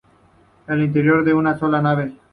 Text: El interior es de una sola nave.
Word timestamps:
El 0.65 0.81
interior 0.81 1.19
es 1.19 1.25
de 1.25 1.35
una 1.35 1.59
sola 1.59 1.79
nave. 1.79 2.15